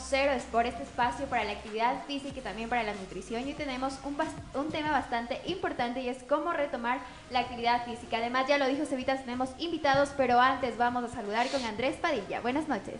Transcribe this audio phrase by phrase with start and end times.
[0.00, 3.46] somos Cero Sport, este espacio para la actividad física y también para la nutrición.
[3.48, 4.16] Y tenemos un,
[4.58, 8.18] un tema bastante importante y es cómo retomar la actividad física.
[8.18, 12.40] Además, ya lo dijo Cevitas, tenemos invitados, pero antes vamos a saludar con Andrés Padilla.
[12.40, 12.96] Buenas noches.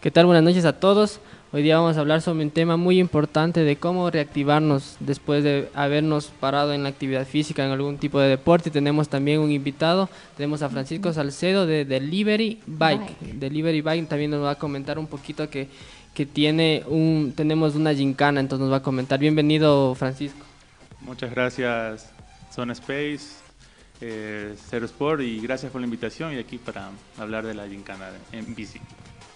[0.00, 0.26] ¿Qué tal?
[0.26, 1.20] Buenas noches a todos.
[1.54, 5.68] Hoy día vamos a hablar sobre un tema muy importante de cómo reactivarnos después de
[5.74, 8.70] habernos parado en la actividad física, en algún tipo de deporte.
[8.70, 13.18] Tenemos también un invitado, tenemos a Francisco Salcedo de Delivery Bike.
[13.34, 15.68] Delivery Bike también nos va a comentar un poquito que,
[16.14, 19.20] que tiene un, tenemos una gincana, entonces nos va a comentar.
[19.20, 20.46] Bienvenido Francisco.
[21.02, 22.10] Muchas gracias
[22.50, 23.42] Zone Space,
[24.00, 26.88] eh, Zero Sport y gracias por la invitación y aquí para
[27.18, 28.80] hablar de la gincana en bici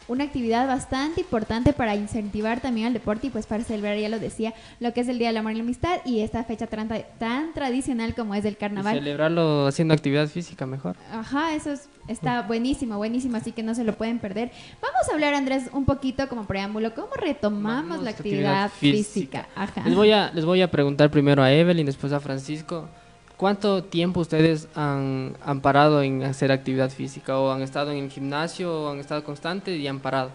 [0.08, 4.18] una actividad bastante importante para incentivar también al deporte y pues para celebrar, ya lo
[4.18, 6.88] decía, lo que es el Día del Amor y la Amistad y esta fecha tan,
[7.18, 8.94] tan tradicional como es el carnaval.
[8.94, 10.96] celebrarlo haciendo actividad física mejor.
[11.12, 11.74] Ajá, eso
[12.08, 14.50] está buenísimo, buenísimo, así que no se lo pueden perder.
[14.80, 19.48] Vamos a hablar, Andrés, un poquito como preámbulo, ¿cómo retomamos la actividad, física?
[19.54, 19.82] Ajá.
[19.84, 22.88] Les voy, a, les voy a preguntar primero a Evelyn, después a Francisco.
[23.36, 27.38] ¿Cuánto tiempo ustedes han, parado en hacer actividad física?
[27.38, 30.30] ¿O han estado en el gimnasio o han estado constantes y han parado?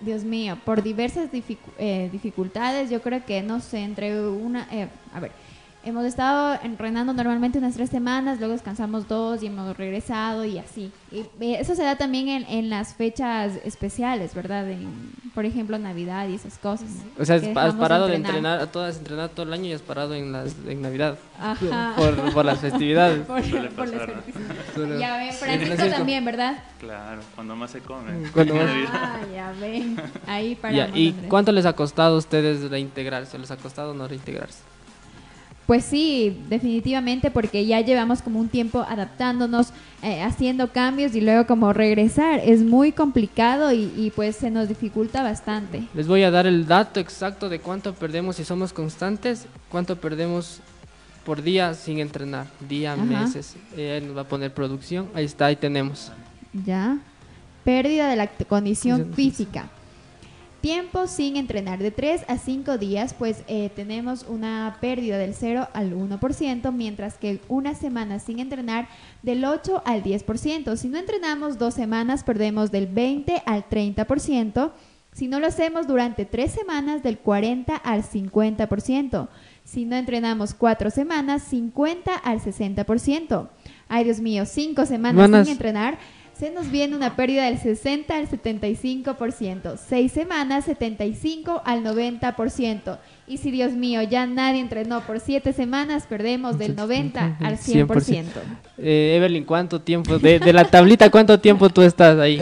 [0.00, 1.28] Dios mío, por diversas
[1.78, 4.66] eh, dificultades, yo creo que, no sé, entre una...
[4.72, 5.32] Eh, a ver,
[5.84, 10.92] hemos estado entrenando normalmente unas tres semanas, luego descansamos dos y hemos regresado y así.
[11.10, 14.66] Y eso se da también en, las fechas especiales, ¿verdad?
[15.34, 16.88] por ejemplo, Navidad y esas cosas.
[17.18, 20.32] O sea, has parado de entrenar, todas entrenar todo el año y has parado en,
[20.32, 21.18] las, en Navidad.
[21.40, 21.94] Ajá.
[22.34, 23.26] Por, las festividades.
[23.26, 25.00] por, las festividades.
[25.00, 26.62] Ya ven, Francisco también, ¿verdad?
[26.78, 28.28] Claro, cuando más se come.
[28.92, 30.00] Ah, ya ven.
[30.26, 30.88] Ahí para.
[30.94, 33.38] ¿Y cuánto les ha costado a ustedes reintegrarse?
[33.38, 34.69] ¿Les ha costado no reintegrarse?
[35.70, 39.68] Pues sí, definitivamente, porque ya llevamos como un tiempo adaptándonos,
[40.02, 42.40] eh, haciendo cambios y luego como regresar.
[42.44, 45.84] Es muy complicado y, pues se nos dificulta bastante.
[45.94, 50.58] Les voy a dar el dato exacto de cuánto perdemos si somos constantes, cuánto perdemos
[51.24, 53.54] por día sin entrenar, día, meses.
[53.76, 56.10] Eh, nos va a poner producción, ahí está, ahí tenemos.
[56.66, 56.98] Ya,
[57.62, 59.70] pérdida de la condición física.
[60.60, 65.68] Tiempo sin entrenar de 3 a 5 días, pues eh, tenemos una pérdida del 0
[65.72, 68.86] al 1%, mientras que una semana sin entrenar
[69.22, 70.76] del 8 al 10%.
[70.76, 74.72] Si no entrenamos dos semanas, perdemos del 20 al 30%.
[75.12, 79.28] Si no lo hacemos durante tres semanas, del 40 al 50%.
[79.64, 83.48] Si no entrenamos cuatro semanas, 50 al 60%.
[83.88, 85.98] Ay, Dios mío, cinco semanas sin entrenar
[86.40, 92.98] se nos viene una pérdida del 60 al 75%, seis semanas 75 al 90%.
[93.26, 98.24] Y si Dios mío, ya nadie entrenó por siete semanas, perdemos del 90 al 100%.
[98.78, 100.18] Eh, Evelyn, ¿cuánto tiempo?
[100.18, 102.40] De, la tablita, ¿cuánto tiempo tú estás ahí?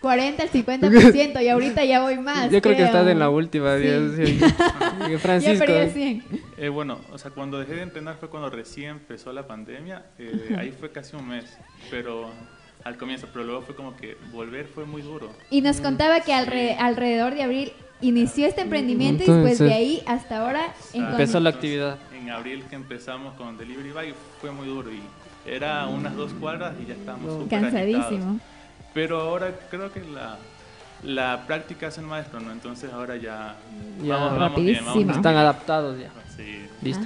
[0.00, 2.50] 40 al 50% y ahorita ya voy más.
[2.50, 3.76] Yo creo, que estás en la última.
[5.20, 5.66] Francisco.
[5.66, 6.24] Ya 100.
[6.56, 10.06] Eh, bueno, o sea, cuando dejé de entrenar fue cuando recién empezó la pandemia.
[10.18, 11.58] Eh, ahí fue casi un mes.
[11.90, 12.30] Pero
[12.86, 15.30] al comienzo, pero luego fue como que volver fue muy duro.
[15.50, 20.38] Y nos contaba que alrededor de abril inició este emprendimiento y pues de ahí hasta
[20.38, 21.98] ahora empezó la actividad.
[22.16, 25.00] En abril que empezamos con Delivery Bike fue muy duro y
[25.50, 28.38] era unas dos cuadras y ya estábamos súper Cansadísimo.
[28.94, 30.38] Pero ahora creo que la,
[31.02, 32.52] la práctica es el maestro, ¿no?
[32.52, 33.56] Entonces ahora ya,
[34.00, 36.10] ya vamos, bien, Están adaptados ya.
[36.36, 36.66] Sí.
[36.82, 37.04] Listo.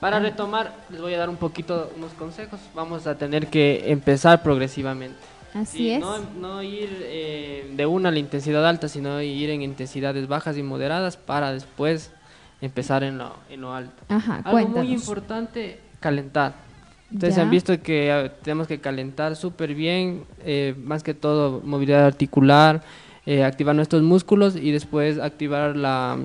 [0.00, 2.60] Para retomar, les voy a dar un poquito unos consejos.
[2.74, 5.18] Vamos a tener que empezar progresivamente.
[5.54, 6.04] Así es.
[6.38, 10.62] No, ir eh, de una a la intensidad alta, sino ir en intensidades bajas y
[10.62, 12.12] moderadas para después
[12.60, 14.02] empezar en lo, en lo alto.
[14.08, 16.54] Ajá, Algo muy importante, calentar.
[17.12, 22.04] Ustedes han visto que ah, tenemos que calentar súper bien, eh, más que todo movilidad
[22.04, 22.82] articular,
[23.24, 26.18] eh, activar nuestros músculos y después activar la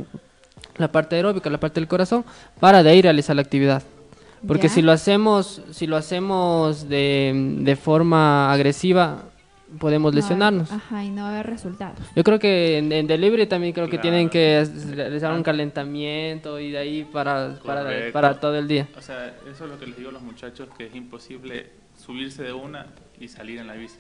[0.78, 2.25] la parte aeróbica, la parte del corazón,
[2.59, 3.84] para de ahí realizar la actividad.
[4.45, 9.23] Porque si lo hacemos, si lo hacemos de, de forma agresiva,
[9.79, 10.72] podemos lesionarnos.
[10.72, 11.97] Ajá, y no va a haber resultados.
[12.16, 16.78] Yo creo que en, delivery también creo que tienen que realizar un calentamiento y de
[16.78, 18.87] ahí para, para, para, todo el día.
[18.97, 22.43] O sea, eso es lo que les digo a los muchachos, que es imposible subirse
[22.43, 22.87] de una
[23.19, 23.97] y salir en la bici.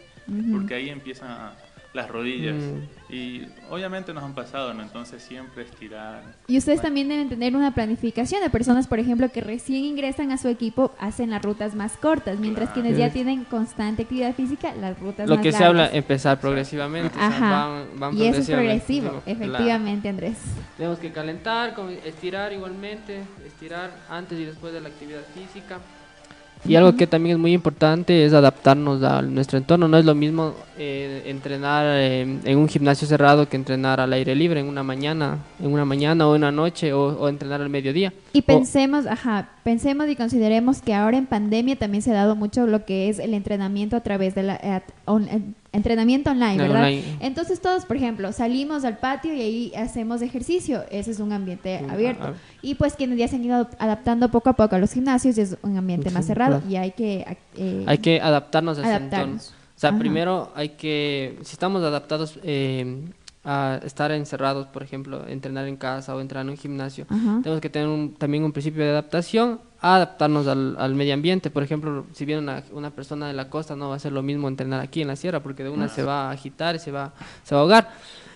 [0.51, 1.53] Porque ahí empiezan a
[1.93, 2.55] las rodillas.
[2.55, 3.13] Mm.
[3.13, 4.81] Y obviamente nos han pasado, ¿no?
[4.81, 6.23] Entonces siempre estirar.
[6.47, 10.37] Y ustedes también deben tener una planificación de personas, por ejemplo, que recién ingresan a
[10.37, 14.99] su equipo, hacen las rutas más cortas, mientras quienes ya tienen constante actividad física, las
[14.99, 17.15] rutas Lo más que se habla, empezar progresivamente.
[17.19, 17.85] Ajá.
[18.13, 20.37] y eso es progresivo, efectivamente, Andrés.
[20.77, 25.79] Tenemos que calentar, estirar igualmente, estirar antes y después de la actividad física.
[26.65, 29.87] Y algo que también es muy importante es adaptarnos a nuestro entorno.
[29.87, 34.33] No es lo mismo eh, entrenar eh, en un gimnasio cerrado que entrenar al aire
[34.33, 38.13] libre en una mañana, en una mañana o en una noche o, entrenar al mediodía.
[38.31, 42.65] Y pensemos, ajá, pensemos y consideremos que ahora en pandemia también se ha dado mucho
[42.65, 44.81] lo que es el entrenamiento a través de la eh,
[45.73, 46.89] entrenamiento online, ¿verdad?
[47.19, 50.83] Entonces todos, por ejemplo, salimos al patio y ahí hacemos ejercicio.
[50.89, 52.33] Ese es un ambiente abierto.
[52.61, 55.57] Y pues quienes ya se han ido adaptando poco a poco a los gimnasios es
[55.63, 57.37] un ambiente más cerrado y hay que...
[57.57, 59.53] Eh, hay que adaptarnos a adaptarnos.
[59.75, 63.03] O sea, primero hay que, si estamos adaptados eh,
[63.43, 67.69] a estar encerrados, por ejemplo, entrenar en casa o entrenar en un gimnasio, tenemos que
[67.69, 71.49] tener también un principio de adaptación a adaptarnos al, medio ambiente.
[71.49, 74.23] Por ejemplo, si viene una, una, persona de la costa, no va a ser lo
[74.23, 76.91] mismo entrenar aquí en la sierra, porque de una se va a agitar y se
[76.91, 77.11] va,
[77.43, 77.89] se va a ahogar.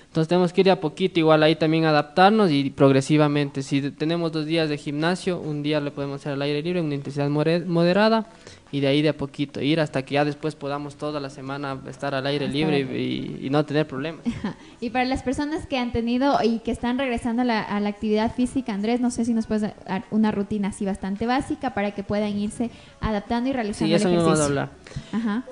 [0.07, 3.61] Entonces tenemos que ir a poquito, igual ahí también adaptarnos y progresivamente.
[3.61, 6.95] Si tenemos dos días de gimnasio, un día lo podemos hacer al aire libre, una
[6.95, 8.27] intensidad moderada
[8.71, 11.79] y de ahí de a poquito ir hasta que ya después podamos toda la semana
[11.87, 14.21] estar al aire libre y, no tener problemas.
[14.81, 18.73] y para las personas que han tenido y que están regresando a la, actividad física,
[18.73, 22.37] Andrés, no sé si nos puedes dar una rutina así bastante básica para que puedan
[22.37, 22.69] irse
[22.99, 24.69] adaptando y realizando sí, eso el vamos a hablar.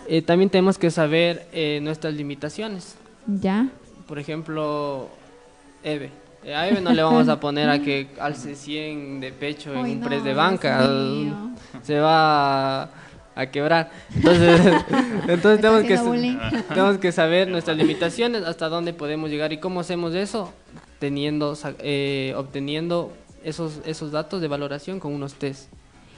[0.07, 2.95] Eh, también tenemos que saber eh, nuestras limitaciones.
[3.27, 3.69] Ya.
[4.07, 5.09] Por ejemplo,
[5.83, 6.11] Eve.
[6.53, 10.01] A Eve no le vamos a poner a que alce 100 de pecho en un
[10.01, 10.87] press de banca.
[11.81, 12.83] Se va
[13.35, 13.91] a quebrar.
[14.15, 14.61] Entonces,
[15.27, 20.13] entonces tenemos, que, tenemos que saber nuestras limitaciones, hasta dónde podemos llegar y cómo hacemos
[20.13, 20.53] eso,
[20.99, 23.11] teniendo, eh, obteniendo
[23.43, 25.69] esos, esos datos de valoración con unos test.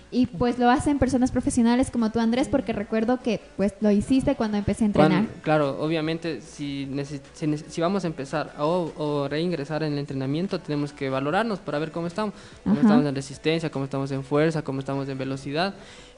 [0.09, 4.36] Y pues lo hacen personas profesionales como tú, Andrés, porque recuerdo que pues lo hiciste
[4.36, 5.25] cuando empecé a entrenar.
[5.42, 6.89] claro, obviamente si,
[7.33, 12.07] si, vamos a empezar o, reingresar en el entrenamiento, tenemos que valorarnos para ver cómo
[12.07, 12.33] estamos.
[12.63, 15.75] Cómo estamos en resistencia, cómo estamos en fuerza, cómo estamos en velocidad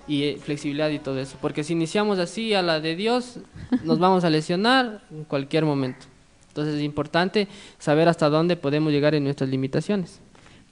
[0.08, 1.38] y eh, flexibilidad y todo eso.
[1.42, 3.40] Porque si iniciamos así a la de Dios,
[3.84, 6.06] nos vamos a lesionar en cualquier momento.
[6.50, 7.48] Entonces es importante
[7.80, 10.20] saber hasta dónde podemos llegar en nuestras limitaciones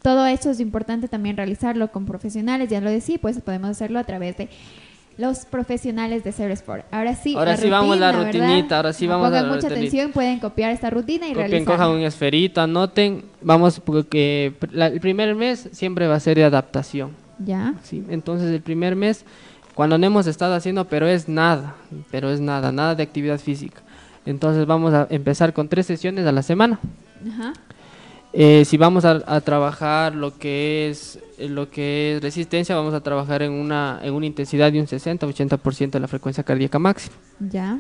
[0.02, 4.04] todo esto es importante también realizarlo con profesionales, ya lo decía, pues podemos hacerlo a
[4.04, 4.50] través de
[5.18, 6.86] los profesionales de Zero Sport.
[6.92, 10.40] Ahora sí, ahora sí vamos a la rutinita, ahora sí vamos Pongan mucha atención, pueden
[10.40, 16.08] copiar esta rutina y Copien, cojan un esferito, anoten, vamos porque el primer mes siempre
[16.08, 17.12] va a ser de adaptación.
[17.40, 17.74] Ya.
[17.84, 19.26] Sí, entonces el primer mes
[19.74, 21.76] cuando no hemos estado haciendo, pero es nada,
[22.10, 23.82] pero es nada, nada de actividad física.
[24.26, 26.80] Entonces vamos a empezar con tres sesiones a la semana.
[27.28, 27.54] Ajá.
[28.40, 33.02] Eh, si vamos a, trabajar lo que es eh, lo que es resistencia, vamos a
[33.02, 37.16] trabajar en una en una intensidad de un 60-80% de la frecuencia cardíaca máxima.
[37.40, 37.80] Ya.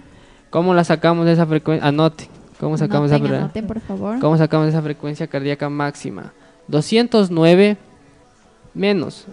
[0.49, 1.87] ¿Cómo la sacamos de esa frecuencia?
[1.87, 2.27] Anote.
[2.59, 3.67] ¿Cómo sacamos esa frecuencia?
[3.67, 4.19] por favor.
[4.19, 6.33] ¿Cómo sacamos esa frecuencia cardíaca máxima?
[6.69, 7.77] 209
[8.73, 9.27] menos.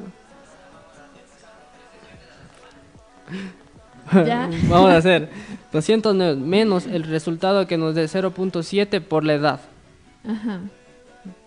[4.12, 4.50] ¿Ya?
[4.68, 5.30] Vamos a hacer
[5.72, 9.60] 209 menos el resultado que nos dé 0.7 por la edad.
[10.28, 10.60] Ajá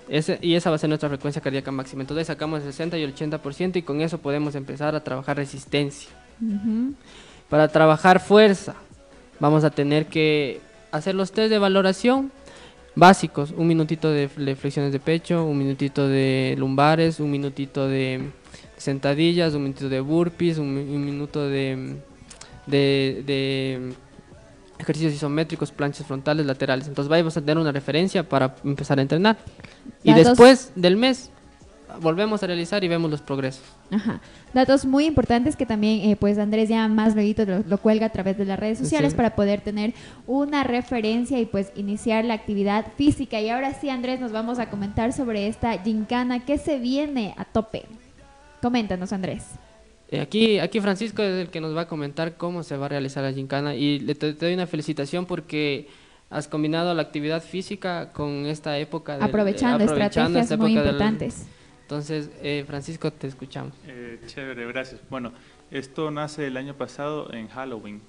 [0.10, 2.02] y esa va a ser nuestra frecuencia cardíaca máxima.
[2.02, 6.10] Entonces sacamos el 60 y el 80% y con eso podemos empezar a trabajar resistencia.
[7.50, 8.76] Para trabajar fuerza,
[9.40, 10.62] vamos a tener que
[10.92, 12.32] hacer los test de valoración
[12.96, 13.54] básicos.
[13.56, 18.30] Un minutito de flexiones de pecho, un minutito de lumbares, un minutito de
[18.78, 21.96] sentadillas, un minutito de burpees, un, minuto de,
[22.66, 23.94] de
[24.80, 26.88] ejercicios isométricos, planchas frontales, laterales.
[26.88, 29.38] Entonces vamos a tener una referencia para empezar a entrenar.
[30.04, 31.32] Y después del mes
[32.02, 33.64] volvemos a realizar y vemos los progresos.
[33.92, 34.20] Ajá.
[34.54, 38.10] Datos muy importantes que también, eh, pues Andrés ya más luego lo, lo, cuelga a
[38.10, 39.94] través de las redes sociales para poder tener
[40.26, 43.40] una referencia y pues iniciar la actividad física.
[43.40, 47.46] Y ahora sí, Andrés, nos vamos a comentar sobre esta gincana que se viene a
[47.46, 47.86] tope.
[48.62, 49.46] Coméntanos, Andrés.
[50.10, 52.90] Eh, aquí, aquí Francisco es el que nos va a comentar cómo se va a
[52.90, 55.88] realizar la gincana y le te, doy una felicitación porque
[56.30, 59.18] has combinado la actividad física con esta época.
[59.18, 61.48] De, aprovechando, estrategias muy importantes.
[61.82, 63.74] entonces, eh, Francisco, te escuchamos.
[63.86, 65.02] Eh, chévere, gracias.
[65.10, 65.34] Bueno,
[65.72, 68.02] esto nace el año pasado en Halloween.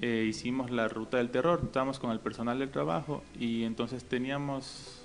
[0.00, 5.04] hicimos la ruta del terror, estábamos con el personal del trabajo y entonces teníamos,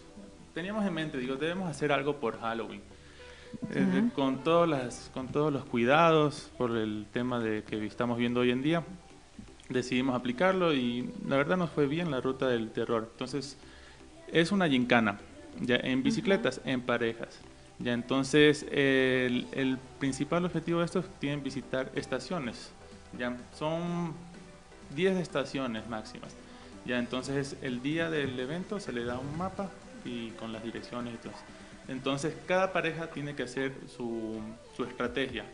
[0.53, 2.81] teníamos en mente, digo, debemos hacer algo por Halloween
[4.15, 8.51] con, todas las, con todos los cuidados por el tema de que estamos viendo hoy
[8.51, 8.83] en día,
[9.69, 13.09] decidimos aplicarlo y la verdad nos fue bien la ruta del terror.
[13.11, 13.57] Entonces,
[14.31, 15.19] es una gincana,
[15.61, 17.39] ya en bicicletas, en parejas.
[17.79, 22.71] Ya entonces, el, el, principal objetivo de esto es visitar estaciones.
[23.17, 24.13] Ya son
[24.95, 26.35] 10 estaciones máximas.
[26.85, 29.69] Ya entonces, el día del evento se le da un mapa
[30.05, 31.33] y con las direcciones y todo.
[31.87, 34.39] Entonces, cada pareja tiene que hacer su,
[34.75, 35.45] su estrategia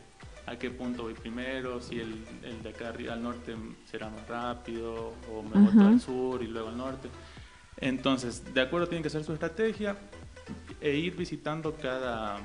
[0.49, 3.55] a qué punto voy primero, si el, el de acá arriba al norte
[3.85, 7.07] será más rápido o me voy al sur y luego al norte.
[7.77, 9.95] Entonces, de acuerdo tiene que ser su estrategia
[10.81, 12.37] e ir visitando cada,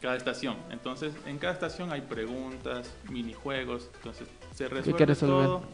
[0.00, 0.56] cada estación.
[0.70, 5.64] Entonces, en cada estación hay preguntas, minijuegos, entonces se resuelve todo.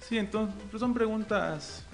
[0.00, 1.84] Sí, entonces pues son preguntas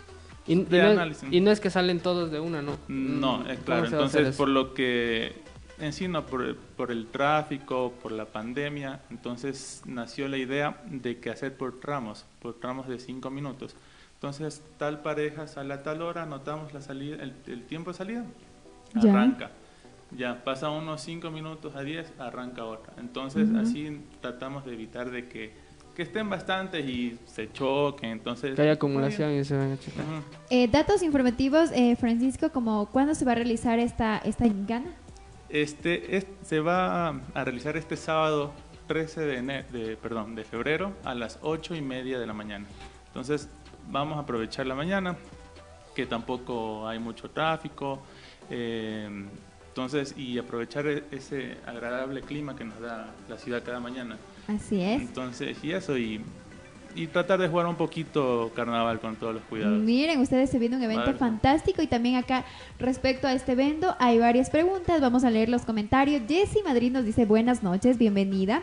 [0.48, 1.28] y, de análisis.
[1.30, 2.78] y no es que salen todos de una, ¿no?
[2.88, 3.84] No, es claro.
[3.84, 5.32] Entonces, por lo que
[5.78, 11.56] encima por, por el tráfico, por la pandemia, entonces nació la idea de que hacer
[11.56, 13.76] por tramos, por tramos de cinco minutos.
[14.14, 18.24] Entonces, tal pareja sale a tal hora, anotamos la salida, el, tiempo de salida,
[18.96, 19.52] arranca.
[20.10, 22.94] Ya, pasa unos 5 minutos a 10, arranca otra.
[22.96, 25.52] Entonces, así tratamos de evitar de que,
[25.98, 28.10] que, estén bastantes y se choquen.
[28.10, 30.04] Entonces, que haya acumulación y se van a chocar.
[30.48, 34.86] Eh, datos informativos, eh, Francisco, como ¿cuándo se va a realizar esta, esta gincana?
[35.48, 38.52] Este, se va a realizar este sábado
[38.86, 42.66] 13 de, de, perdón, de febrero a las 8 y media de la mañana.
[43.08, 43.48] Entonces,
[43.90, 45.16] vamos a aprovechar la mañana,
[45.96, 47.98] que tampoco hay mucho tráfico,
[48.50, 49.26] eh,
[49.68, 54.16] entonces, y aprovechar e-, ese agradable clima que nos da la ciudad cada mañana.
[54.48, 55.02] Así es.
[55.02, 56.22] Entonces, y eso, y,
[56.94, 59.78] y tratar de jugar un poquito carnaval con todos los cuidados.
[59.78, 62.44] Miren, ustedes se viene un evento fantástico y también acá
[62.78, 66.22] respecto a este evento hay varias preguntas, vamos a leer los comentarios.
[66.26, 68.62] Jessy Madrid nos dice buenas noches, bienvenida.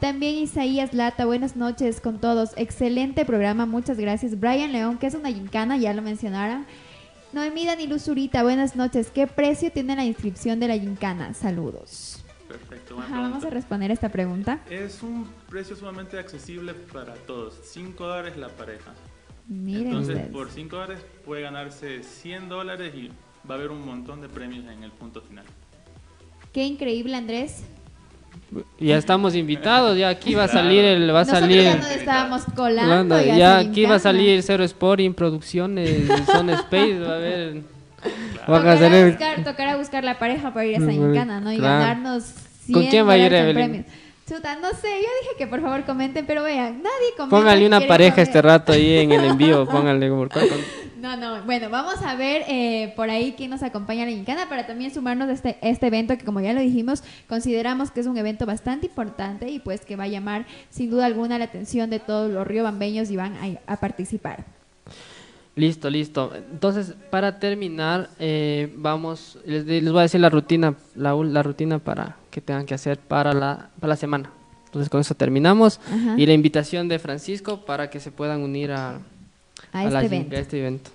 [0.00, 2.50] También Isaías Lata, buenas noches con todos.
[2.56, 4.40] Excelente programa, muchas gracias.
[4.40, 6.66] Brian León, que es una gincana, ya lo mencionaron.
[7.32, 9.10] Noemí Dani Luzurita, buenas noches.
[9.10, 11.34] ¿Qué precio tiene la inscripción de la gincana?
[11.34, 12.25] Saludos.
[12.48, 12.96] Perfecto.
[12.96, 14.60] vamos a responder esta pregunta.
[14.70, 17.54] Es un precio sumamente accesible para todos.
[17.64, 18.92] 5 dólares la pareja.
[19.48, 23.08] Miren Entonces, por 5 dólares puede ganarse 100 dólares y
[23.48, 25.44] va a haber un montón de premios en el punto final.
[26.52, 27.64] Qué increíble, Andrés.
[28.78, 32.44] Ya estamos invitados, ya aquí va a salir el va a salir ya no estábamos
[32.54, 37.62] colando, ya, aquí va a salir Zero Sporting Producciones, Son Space, va a haber
[38.46, 41.52] tocará, buscar, tocará buscar la pareja para ir a esa gincana, ¿no?
[41.52, 42.24] Y ganarnos
[42.66, 43.86] 100 ¿Con quién va a ir Evelyn?
[44.28, 47.36] Chuta, no sé, yo dije que por favor comenten, pero vean, nadie comenta.
[47.36, 50.30] Póngale una pareja este rato ahí en el envío, póngale por
[51.00, 54.48] No, no, bueno, vamos a ver eh, por ahí quién nos acompaña a la Gincana
[54.48, 58.06] para también sumarnos a este, este evento que como ya lo dijimos, consideramos que es
[58.06, 61.88] un evento bastante importante y pues que va a llamar sin duda alguna la atención
[61.88, 63.36] de todos los riobambeños y van
[63.68, 64.44] a, participar.
[65.56, 66.32] Listo, listo.
[66.34, 71.78] Entonces, para terminar, eh, vamos, les, les, voy a decir la rutina, la, la rutina
[71.78, 74.30] para que tengan que hacer para la, para la semana.
[74.66, 75.80] Entonces con eso terminamos.
[76.18, 78.98] Y la invitación de Francisco para que se puedan unir a,
[79.72, 80.36] a, este, evento.
[80.36, 80.90] este, evento.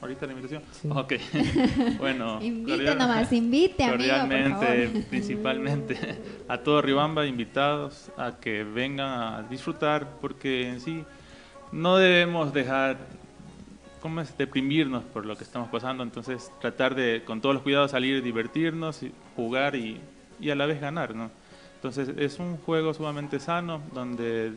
[0.00, 0.62] ¿Ahorita la invitación?
[0.88, 1.12] Ok.
[1.98, 2.40] bueno.
[2.40, 5.98] Invite nomás, invite, amigo, principalmente
[6.48, 11.04] a todo Ribamba, invitados a que vengan a disfrutar, porque en sí
[11.72, 12.96] no debemos dejar
[14.00, 14.36] ¿cómo es?
[14.36, 19.00] deprimirnos por lo que estamos pasando, entonces tratar de con todos los cuidados salir, divertirnos,
[19.36, 20.00] jugar y
[20.40, 21.30] y a la vez ganar, ¿no?
[21.76, 24.52] Entonces es un juego sumamente sano donde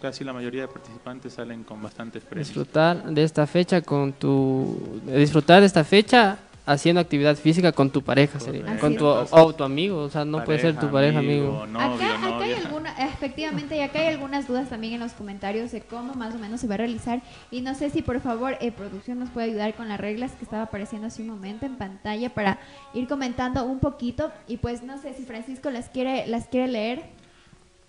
[0.00, 2.48] casi la mayoría de participantes salen con bastantes premios.
[2.48, 8.02] Disfrutar de esta fecha con tu disfrutar de esta fecha haciendo actividad física con tu
[8.02, 8.38] pareja,
[8.80, 11.62] con tu, o tu amigo, o sea, no puede ser tu pareja, amigo.
[11.62, 16.14] acá, hay alguna, efectivamente, y acá hay algunas dudas también en los comentarios de cómo
[16.14, 17.22] más o menos se va a realizar.
[17.50, 20.44] Y no sé si por favor, eh, producción nos puede ayudar con las reglas que
[20.44, 22.58] estaba apareciendo hace un momento en pantalla para
[22.94, 24.30] ir comentando un poquito.
[24.46, 27.02] Y pues no sé si Francisco las quiere, las quiere leer.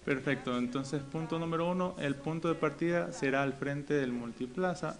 [0.06, 4.98] Perfecto, entonces punto número uno, el punto de partida será al frente del multiplaza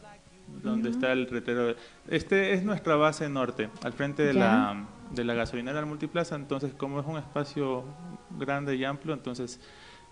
[0.62, 1.76] donde está el retero.
[2.08, 6.74] Este es nuestra base norte, al frente de, la, de la gasolinera del multiplaza, entonces
[6.74, 7.86] como es un espacio
[8.38, 9.60] grande y amplio, entonces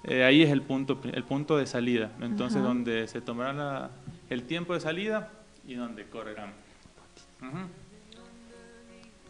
[0.04, 3.92] eh, ahí es el punto, el punto de salida, entonces donde se tomará
[4.30, 5.32] el tiempo de salida
[5.68, 6.54] y donde correrán.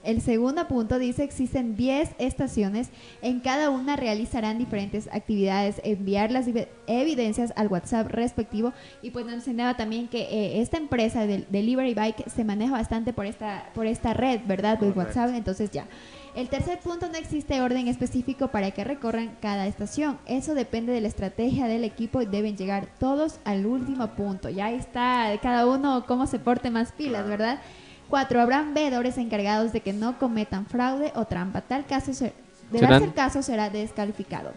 [0.03, 2.89] El segundo punto dice existen 10 estaciones,
[3.21, 6.45] en cada una realizarán diferentes actividades, enviar las
[6.87, 11.93] evidencias al WhatsApp respectivo y pues nos enseñaba también que eh, esta empresa de Delivery
[11.93, 14.79] Bike se maneja bastante por esta, por esta red, ¿verdad?
[14.79, 15.85] De WhatsApp, entonces ya.
[16.35, 20.19] El tercer punto, no existe orden específico para que recorran cada estación.
[20.27, 24.47] Eso depende de la estrategia del equipo y deben llegar todos al último punto.
[24.47, 27.59] Ya está cada uno cómo se porte más pilas, ¿verdad?
[28.09, 31.61] Cuatro, habrán veedores encargados de que no cometan fraude o trampa.
[31.61, 34.51] Tal caso, de darse el caso, será descalificado.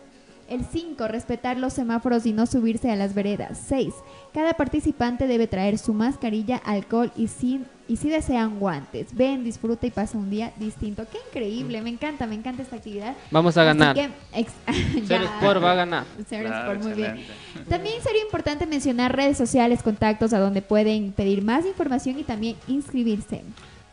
[0.52, 3.59] El 5, respetar los semáforos y no subirse a las veredas.
[3.68, 3.94] 6,
[4.35, 9.14] cada participante debe traer su mascarilla, alcohol y, sin, y si desean guantes.
[9.14, 11.06] Ven, disfruta y pasa un día distinto.
[11.11, 13.16] Qué increíble, me encanta, me encanta esta actividad.
[13.30, 13.97] Vamos a ganar.
[15.06, 16.04] Ser Sport va a ganar.
[16.28, 17.25] Ser Sport, muy bien.
[17.71, 22.56] También sería importante mencionar redes sociales, contactos a donde pueden pedir más información y también
[22.68, 23.42] inscribirse.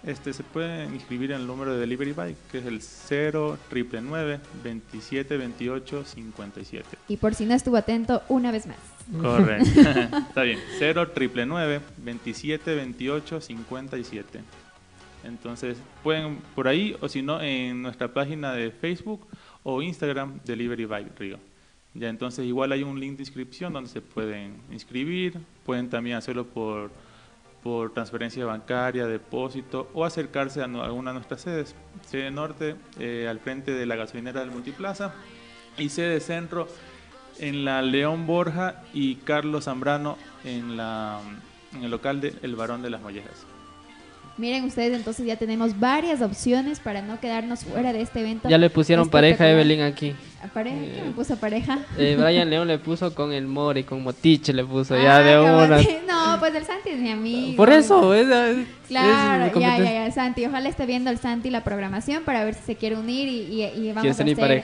[0.03, 5.37] Este, se puede inscribir en el número de Delivery Bike, que es el 0 27
[5.37, 6.97] 28 57.
[7.09, 8.77] Y por si no estuvo atento, una vez más.
[9.21, 9.67] Correcto.
[10.29, 10.59] Está bien.
[10.77, 11.09] 0
[11.97, 14.39] 27 28 57.
[15.25, 19.27] Entonces, pueden por ahí o si no, en nuestra página de Facebook
[19.63, 21.39] o Instagram, Delivery Bike Río.
[21.93, 25.39] Ya entonces, igual hay un link de inscripción donde se pueden inscribir.
[25.65, 26.89] Pueden también hacerlo por
[27.63, 31.75] por transferencia bancaria, depósito o acercarse a alguna de nuestras sedes.
[32.05, 35.13] Sede norte eh, al frente de la gasolinera del Multiplaza
[35.77, 36.67] y sede centro
[37.39, 41.19] en la León Borja y Carlos Zambrano en, la,
[41.73, 43.45] en el local de El Barón de las Mollejas.
[44.39, 48.47] Miren ustedes, entonces ya tenemos varias opciones para no quedarnos fuera de este evento.
[48.47, 50.15] Ya le pusieron pareja a Evelyn aquí.
[50.53, 50.77] ¿Pareja?
[50.77, 51.79] ¿Quién me puso pareja?
[51.97, 55.37] Eh, Brian León le puso con el Mori, con Motiche le puso ya ah, de
[55.37, 55.81] una.
[56.07, 57.57] No, pues el Santi es mi amigo.
[57.57, 58.27] Por eso, es,
[58.87, 60.45] Claro, ya, ya, ya, Santi.
[60.45, 63.91] Ojalá esté viendo el Santi la programación para ver si se quiere unir y, y,
[63.91, 64.63] vamos a hacer...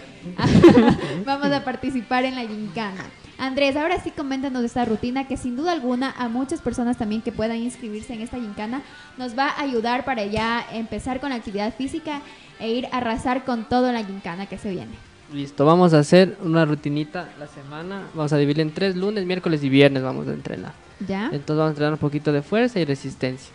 [1.25, 3.03] vamos a participar en la gincana.
[3.37, 7.21] Andrés, ahora sí coméntanos de esta rutina que sin duda alguna a muchas personas también
[7.21, 8.81] que puedan inscribirse en esta gincana
[9.17, 12.21] nos va a ayudar para ya empezar con la actividad física
[12.59, 14.93] e ir a arrasar con todo la gincana que se viene.
[15.33, 18.03] Listo, vamos a hacer una rutinita la semana.
[18.13, 20.73] Vamos a dividir en tres, lunes, miércoles y viernes vamos a entrenar.
[21.05, 21.25] ¿Ya?
[21.25, 23.53] Entonces vamos a entrenar un poquito de fuerza y resistencia.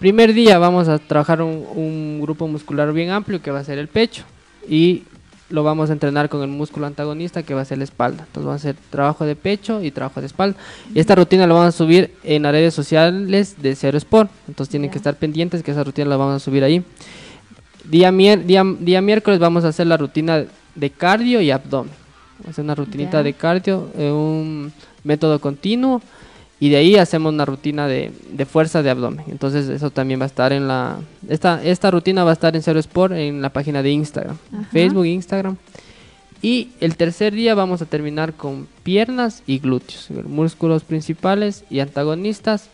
[0.00, 3.78] Primer día vamos a trabajar un, un grupo muscular bien amplio que va a ser
[3.78, 4.24] el pecho.
[4.68, 5.04] Y
[5.50, 8.24] lo vamos a entrenar con el músculo antagonista que va a ser la espalda.
[8.26, 10.56] Entonces va a ser trabajo de pecho y trabajo de espalda.
[10.94, 14.30] Y esta rutina la vamos a subir en las redes sociales de Cero Sport.
[14.48, 16.82] Entonces tienen que estar pendientes que esa rutina la vamos a subir ahí.
[17.84, 21.92] Día, día, miércoles vamos a hacer la rutina de cardio y abdomen.
[22.38, 24.72] Vamos a hacer una rutinita de cardio, eh, un
[25.04, 26.00] método continuo
[26.64, 28.10] y de ahí hacemos una rutina de,
[28.50, 29.26] fuerza de abdomen.
[29.28, 30.96] Entonces eso también va a estar en la...
[31.28, 34.38] Esta, esta rutina va a estar en Cero Sport en la página de Instagram,
[34.72, 35.58] Facebook, Instagram.
[36.40, 42.70] Y el tercer día vamos a terminar con piernas y glúteos, músculos principales y antagonistas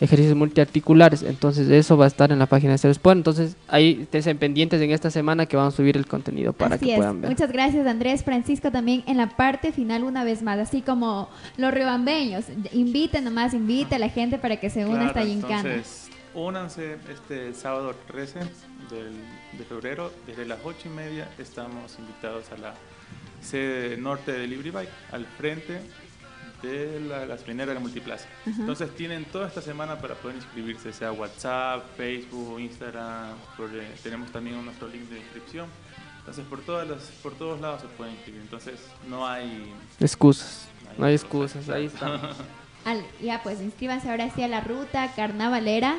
[0.00, 1.22] ejercicios multiarticulares.
[1.22, 3.16] Entonces eso va a estar en la página de Sport.
[3.16, 6.96] Entonces ahí estén pendientes en esta semana que vamos a subir el contenido para que
[6.96, 7.30] puedan ver.
[7.30, 11.72] Muchas gracias Andrés, Francisco también en la parte final una vez más, así como los
[11.72, 12.46] riobambeños.
[12.72, 15.58] Inviten nomás, invite a la gente para que se una a esta gincana.
[15.60, 18.40] Entonces, únanse este sábado 13
[19.58, 22.74] de febrero, desde las 8 y media estamos invitados a la
[23.40, 25.80] sede norte de Libri Bike, al frente
[26.62, 28.26] de la gasolinera de la Multiplaza.
[28.46, 33.36] Entonces tienen toda esta semana para poder inscribirse, sea WhatsApp, Facebook, Instagram,
[34.02, 35.66] tenemos también nuestro link de inscripción.
[36.18, 38.42] Entonces por todas las, por todos lados se pueden inscribir.
[38.42, 40.68] Entonces no hay excusas.
[40.96, 42.34] No hay, excusas, ahí está.
[43.22, 45.98] ya pues inscríbanse ahora sí a la ruta carnavalera.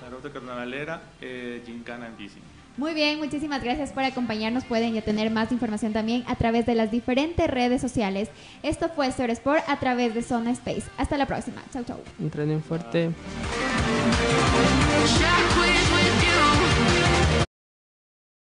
[0.00, 2.40] La ruta carnavalera, eh, Gincana en bici.
[2.76, 4.64] Muy bien, muchísimas gracias por acompañarnos.
[4.64, 8.30] Pueden ya tener más información también a través de las diferentes redes sociales.
[8.62, 10.84] Esto fue Sor Sport a través de Zona Space.
[10.96, 11.62] Hasta la próxima.
[11.72, 11.98] Chau, chau.
[12.18, 13.10] Entrenen fuerte.